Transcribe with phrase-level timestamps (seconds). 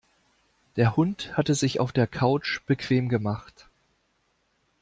[0.77, 3.69] Der Hund hat es sich auf der Couch bequem gemacht.